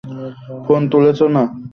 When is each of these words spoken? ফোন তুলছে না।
ফোন 0.65 0.81
তুলছে 0.91 1.25
না। 1.35 1.43